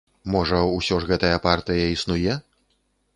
Можа, 0.35 0.61
усё 0.77 0.97
ж 1.03 1.09
гэтая 1.11 1.37
партыя 1.45 1.85
існуе? 1.99 2.39